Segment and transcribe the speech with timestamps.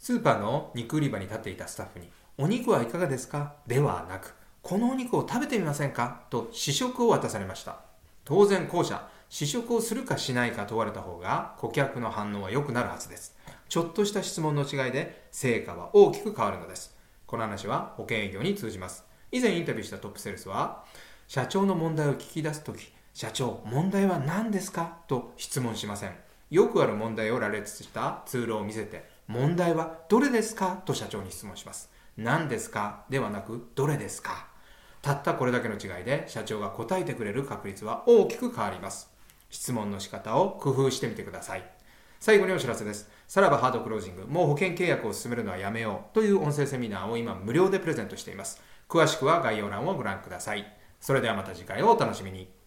[0.00, 3.56] スーパーの肉売り場に立っていたスタッフに、お肉はいかがですか？
[3.66, 6.22] ではなく、このお肉を食べてみませんか？
[6.30, 7.80] と試食を渡されました。
[8.24, 13.36] 当然後者、試食をするかしないか問われた方が顧客の反応は良くなるはずです。
[13.68, 16.96] ちょっとした質問の違いで成果は大きく変わるのです。
[17.26, 19.04] この話は保険営業に通じます。
[19.30, 20.82] 以前インタビューしたトップセールスは、
[21.28, 24.96] 社長の問題を聞き出すとき、社長、問題は何ですか？
[25.08, 26.14] と質問しません。
[26.50, 30.82] よくある問題を羅列したツールを見せて、問題はどれですか？
[30.84, 31.88] と社長に質問します。
[32.16, 33.04] 何ですか？
[33.10, 34.48] ではなく、どれですか？
[35.02, 39.08] たったこれだけの違いで社長が答えてくれる確率は大きく変わります。
[39.48, 41.64] 質問の仕方を工夫してみてください。
[42.18, 43.08] 最後にお知らせです。
[43.28, 48.60] さらばハードクロージング、もう保険契約を進めるのはやめようという音声セミナーを今無料でプレゼントしています。
[48.88, 50.66] 詳しくは概要欄をご覧ください。
[51.00, 52.59] それではまた次回をお楽しみに。